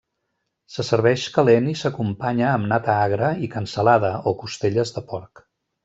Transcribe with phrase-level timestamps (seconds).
[0.75, 5.45] Se serveix calent i s'acompanya amb nata agra i cansalada o costelles de porc.